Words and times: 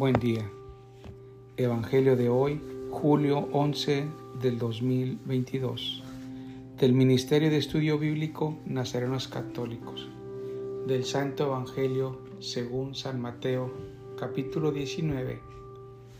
Buen 0.00 0.14
día. 0.14 0.50
Evangelio 1.58 2.16
de 2.16 2.30
hoy, 2.30 2.58
julio 2.90 3.50
11 3.52 4.06
del 4.40 4.58
2022. 4.58 6.02
Del 6.78 6.94
Ministerio 6.94 7.50
de 7.50 7.58
Estudio 7.58 7.98
Bíblico 7.98 8.56
Nazarenos 8.64 9.28
Católicos. 9.28 10.08
Del 10.86 11.04
Santo 11.04 11.44
Evangelio 11.44 12.18
según 12.38 12.94
San 12.94 13.20
Mateo, 13.20 13.70
capítulo 14.18 14.72
19, 14.72 15.38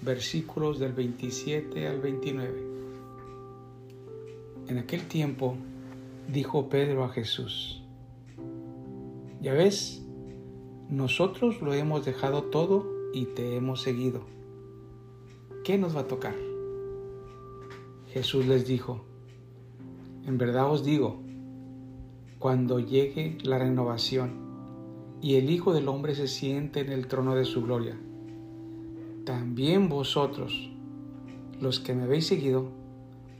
versículos 0.02 0.78
del 0.78 0.92
27 0.92 1.86
al 1.86 2.00
29. 2.02 2.62
En 4.68 4.76
aquel 4.76 5.08
tiempo 5.08 5.56
dijo 6.30 6.68
Pedro 6.68 7.04
a 7.04 7.08
Jesús, 7.08 7.82
Ya 9.40 9.54
ves, 9.54 10.02
nosotros 10.90 11.62
lo 11.62 11.72
hemos 11.72 12.04
dejado 12.04 12.42
todo 12.42 12.99
y 13.12 13.26
te 13.26 13.56
hemos 13.56 13.82
seguido. 13.82 14.22
¿Qué 15.64 15.78
nos 15.78 15.96
va 15.96 16.00
a 16.00 16.08
tocar? 16.08 16.34
Jesús 18.08 18.46
les 18.46 18.66
dijo, 18.66 19.02
en 20.26 20.38
verdad 20.38 20.70
os 20.70 20.84
digo, 20.84 21.20
cuando 22.38 22.80
llegue 22.80 23.38
la 23.42 23.58
renovación 23.58 24.32
y 25.20 25.36
el 25.36 25.50
Hijo 25.50 25.72
del 25.72 25.88
Hombre 25.88 26.14
se 26.14 26.26
siente 26.26 26.80
en 26.80 26.90
el 26.90 27.06
trono 27.06 27.34
de 27.34 27.44
su 27.44 27.62
gloria, 27.62 27.98
también 29.24 29.88
vosotros, 29.88 30.70
los 31.60 31.78
que 31.78 31.94
me 31.94 32.04
habéis 32.04 32.26
seguido, 32.26 32.70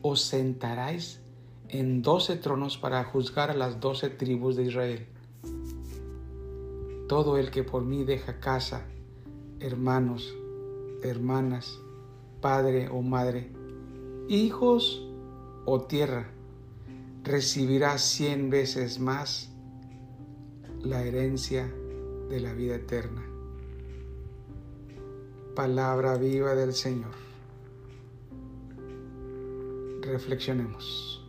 os 0.03 0.21
sentaráis 0.21 1.21
en 1.69 2.03
doce 2.03 2.37
tronos 2.37 2.77
para 2.77 3.03
juzgar 3.05 3.51
a 3.51 3.55
las 3.55 3.81
doce 3.81 4.11
tribus 4.11 4.57
de 4.57 4.65
Israel. 4.65 5.07
Todo 7.09 7.39
el 7.39 7.51
que 7.51 7.65
por 7.65 7.83
mí 7.83 8.05
deja 8.05 8.39
casa, 8.41 8.87
hermanos, 9.61 10.35
hermanas, 11.03 11.79
padre 12.41 12.89
o 12.89 13.03
madre, 13.03 13.51
hijos 14.29 15.07
o 15.67 15.83
tierra, 15.83 16.31
recibirá 17.23 17.99
cien 17.99 18.49
veces 18.49 18.99
más 18.99 19.53
la 20.83 21.03
herencia 21.05 21.71
de 22.31 22.41
la 22.41 22.55
vida 22.55 22.77
eterna. 22.77 23.23
Palabra 25.55 26.17
viva 26.17 26.55
del 26.55 26.73
Señor. 26.73 27.13
Reflexionemos. 30.01 31.27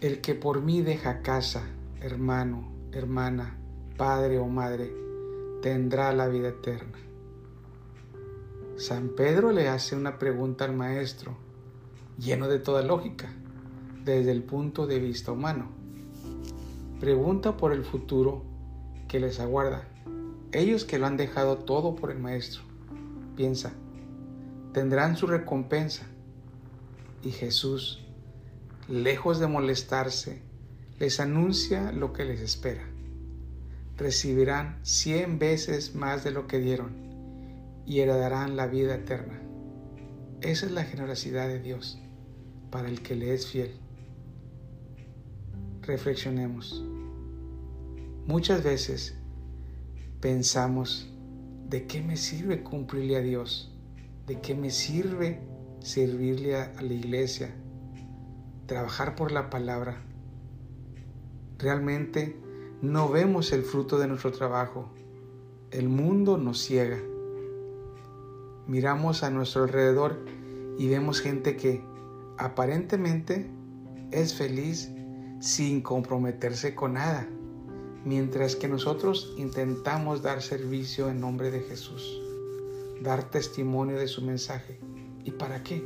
El 0.00 0.20
que 0.20 0.34
por 0.34 0.62
mí 0.62 0.82
deja 0.82 1.22
casa, 1.22 1.62
hermano, 2.00 2.70
hermana, 2.92 3.57
padre 3.98 4.38
o 4.38 4.46
madre, 4.46 4.94
tendrá 5.60 6.12
la 6.12 6.28
vida 6.28 6.50
eterna. 6.50 6.96
San 8.76 9.08
Pedro 9.08 9.50
le 9.50 9.68
hace 9.68 9.96
una 9.96 10.20
pregunta 10.20 10.64
al 10.64 10.72
maestro, 10.72 11.36
lleno 12.16 12.46
de 12.46 12.60
toda 12.60 12.82
lógica, 12.82 13.28
desde 14.04 14.30
el 14.30 14.44
punto 14.44 14.86
de 14.86 15.00
vista 15.00 15.32
humano. 15.32 15.66
Pregunta 17.00 17.56
por 17.56 17.72
el 17.72 17.84
futuro 17.84 18.44
que 19.08 19.18
les 19.18 19.40
aguarda. 19.40 19.88
Ellos 20.52 20.84
que 20.84 21.00
lo 21.00 21.06
han 21.06 21.16
dejado 21.16 21.58
todo 21.58 21.96
por 21.96 22.12
el 22.12 22.20
maestro. 22.20 22.62
Piensa, 23.34 23.72
tendrán 24.72 25.16
su 25.16 25.26
recompensa. 25.26 26.06
Y 27.24 27.32
Jesús, 27.32 28.06
lejos 28.86 29.40
de 29.40 29.48
molestarse, 29.48 30.40
les 31.00 31.18
anuncia 31.18 31.90
lo 31.90 32.12
que 32.12 32.24
les 32.24 32.40
espera 32.40 32.84
recibirán 33.98 34.78
cien 34.82 35.38
veces 35.38 35.94
más 35.94 36.24
de 36.24 36.30
lo 36.30 36.46
que 36.46 36.60
dieron 36.60 36.92
y 37.84 38.00
heredarán 38.00 38.56
la 38.56 38.66
vida 38.66 38.94
eterna. 38.94 39.40
Esa 40.40 40.66
es 40.66 40.72
la 40.72 40.84
generosidad 40.84 41.48
de 41.48 41.58
Dios 41.58 41.98
para 42.70 42.88
el 42.88 43.02
que 43.02 43.16
le 43.16 43.34
es 43.34 43.48
fiel. 43.48 43.72
Reflexionemos. 45.82 46.84
Muchas 48.26 48.62
veces 48.62 49.16
pensamos, 50.20 51.10
¿de 51.68 51.86
qué 51.86 52.00
me 52.00 52.16
sirve 52.16 52.62
cumplirle 52.62 53.16
a 53.16 53.20
Dios? 53.20 53.74
¿De 54.26 54.38
qué 54.40 54.54
me 54.54 54.70
sirve 54.70 55.40
servirle 55.80 56.56
a, 56.56 56.72
la 56.80 56.92
iglesia? 56.92 57.54
Trabajar 58.66 59.16
por 59.16 59.32
la 59.32 59.50
palabra. 59.50 60.02
Realmente 61.58 62.36
no 62.80 63.08
vemos 63.08 63.50
el 63.50 63.64
fruto 63.64 63.98
de 63.98 64.06
nuestro 64.06 64.30
trabajo. 64.30 64.88
El 65.72 65.88
mundo 65.88 66.38
nos 66.38 66.62
ciega. 66.62 67.00
Miramos 68.68 69.24
a 69.24 69.30
nuestro 69.30 69.64
alrededor 69.64 70.24
y 70.78 70.88
vemos 70.88 71.20
gente 71.20 71.56
que 71.56 71.82
aparentemente 72.36 73.50
es 74.12 74.34
feliz 74.34 74.92
sin 75.40 75.80
comprometerse 75.80 76.76
con 76.76 76.94
nada, 76.94 77.28
mientras 78.04 78.54
que 78.54 78.68
nosotros 78.68 79.34
intentamos 79.36 80.22
dar 80.22 80.40
servicio 80.40 81.08
en 81.08 81.20
nombre 81.20 81.50
de 81.50 81.60
Jesús, 81.60 82.22
dar 83.02 83.28
testimonio 83.28 83.98
de 83.98 84.06
su 84.06 84.22
mensaje. 84.22 84.78
¿Y 85.24 85.32
para 85.32 85.64
qué? 85.64 85.82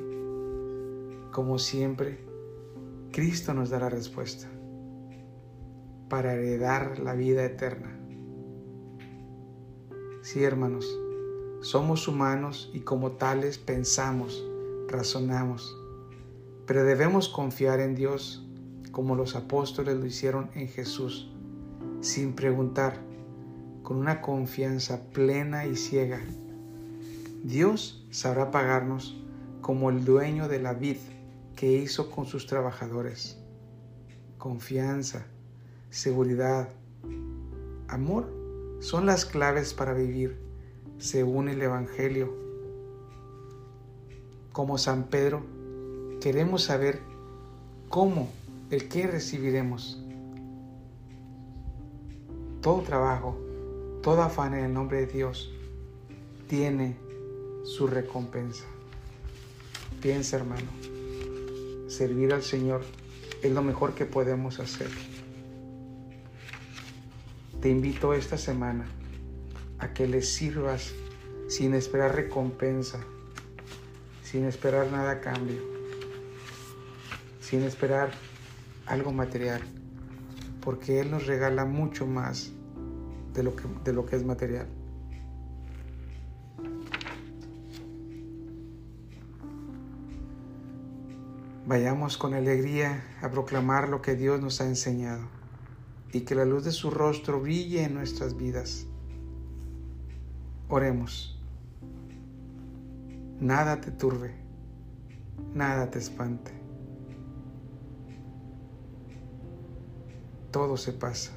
Como 1.31 1.59
siempre, 1.59 2.19
Cristo 3.13 3.55
nos 3.55 3.71
da 3.71 3.79
la 3.79 3.89
respuesta 3.89 4.51
para 6.13 6.35
heredar 6.35 6.99
la 6.99 7.15
vida 7.15 7.43
eterna. 7.43 7.99
Sí, 10.21 10.45
hermanos, 10.45 10.87
somos 11.63 12.07
humanos 12.07 12.71
y 12.75 12.81
como 12.81 13.13
tales 13.13 13.57
pensamos, 13.57 14.47
razonamos, 14.89 15.75
pero 16.67 16.85
debemos 16.85 17.31
confiar 17.31 17.81
en 17.81 17.95
Dios 17.95 18.47
como 18.91 19.17
los 19.17 19.37
apóstoles 19.37 19.97
lo 19.97 20.05
hicieron 20.05 20.51
en 20.55 20.69
Jesús, 20.69 21.33
sin 22.03 22.35
preguntar, 22.35 22.99
con 23.83 23.97
una 23.97 24.21
confianza 24.21 25.09
plena 25.15 25.65
y 25.65 25.77
ciega. 25.77 26.21
Dios 27.43 28.07
sabrá 28.11 28.51
pagarnos 28.51 29.17
como 29.63 29.89
el 29.89 30.05
dueño 30.05 30.47
de 30.47 30.61
la 30.61 30.75
vid 30.75 30.99
que 31.57 31.73
hizo 31.73 32.11
con 32.11 32.27
sus 32.27 32.47
trabajadores. 32.47 33.39
Confianza, 34.37 35.25
seguridad, 35.93 36.71
amor 37.87 38.27
son 38.81 39.05
las 39.05 39.27
claves 39.27 39.75
para 39.75 39.93
vivir 39.93 40.41
según 40.97 41.51
el 41.51 41.61
Evangelio. 41.61 42.35
Como 44.53 44.79
San 44.79 45.05
Pedro, 45.05 45.43
queremos 46.19 46.65
saber 46.65 46.99
cómo, 47.91 48.31
el 48.71 48.89
qué 48.89 49.07
recibiremos. 49.07 50.03
Todo 52.63 52.81
trabajo, 52.81 53.39
todo 54.03 54.23
afán 54.23 54.55
en 54.55 54.65
el 54.65 54.73
nombre 54.73 55.07
de 55.07 55.13
Dios 55.13 55.53
tiene 56.49 56.97
su 57.65 57.87
recompensa. 57.87 58.65
Piensa, 60.01 60.37
hermano, 60.37 60.71
servir 61.87 62.33
al 62.33 62.43
Señor 62.43 62.81
es 63.43 63.53
lo 63.53 63.63
mejor 63.63 63.95
que 63.95 64.07
podemos 64.07 64.59
hacer 64.59 64.89
te 67.63 67.69
invito 67.69 68.13
esta 68.13 68.37
semana 68.37 68.87
a 69.79 69.95
que 69.95 70.09
le 70.09 70.21
sirvas 70.23 70.93
sin 71.47 71.75
esperar 71.75 72.13
recompensa, 72.13 72.99
sin 74.25 74.47
esperar 74.47 74.91
nada 74.91 75.13
a 75.13 75.21
cambio, 75.21 75.63
sin 77.41 77.63
esperar 77.63 78.11
algo 78.85 79.13
material, 79.13 79.63
porque 80.61 80.99
Él 80.99 81.13
nos 81.13 81.29
regala 81.29 81.65
mucho 81.65 82.05
más 82.05 82.51
de 83.33 83.45
lo 83.45 83.55
que, 83.55 83.63
de 83.85 83.93
lo 83.93 84.07
que 84.07 84.17
es 84.17 84.25
material. 84.25 84.67
Vayamos 91.65 92.17
con 92.17 92.35
alegría 92.35 93.05
a 93.23 93.31
proclamar 93.31 93.89
lo 93.89 94.03
que 94.03 94.17
Dios 94.17 94.41
nos 94.41 94.61
ha 94.61 94.67
enseñado 94.67 95.42
y 96.13 96.21
que 96.21 96.35
la 96.35 96.45
luz 96.45 96.65
de 96.65 96.73
su 96.73 96.91
rostro 96.91 97.41
brille 97.41 97.85
en 97.85 97.95
nuestras 97.95 98.37
vidas. 98.37 98.87
Oremos. 100.69 101.41
Nada 103.41 103.81
te 103.81 103.91
turbe, 103.91 104.35
nada 105.55 105.91
te 105.91 105.99
espante. 105.99 106.53
Todo 110.51 110.77
se 110.77 110.93
pasa. 110.93 111.33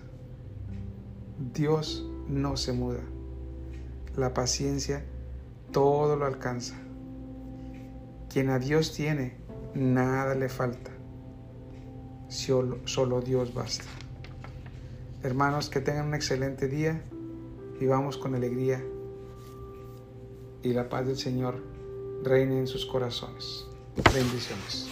Dios 1.54 2.07
no 2.27 2.57
se 2.57 2.74
muda. 2.74 3.01
La 4.16 4.33
paciencia 4.33 5.04
todo 5.72 6.16
lo 6.16 6.25
alcanza. 6.25 6.75
Quien 8.30 8.50
a 8.50 8.60
Dios 8.60 8.94
tiene, 8.94 9.38
nada 9.74 10.36
le 10.36 10.48
falta. 10.48 10.92
Solo, 12.27 12.80
solo 12.86 13.22
Dios 13.22 13.54
basta. 13.54 13.86
Hermanos, 15.25 15.72
que 15.72 15.81
tengan 15.81 16.10
un 16.10 16.13
excelente 16.13 16.68
día 16.68 17.01
vivamos 17.80 18.16
con 18.16 18.36
alegría 18.36 18.86
y 20.62 20.72
la 20.72 20.88
paz 20.88 21.07
del 21.07 21.18
Señor 21.18 21.63
reine 22.24 22.60
en 22.60 22.68
sus 22.68 22.86
corazones. 22.86 23.66
Bendiciones. 24.13 24.88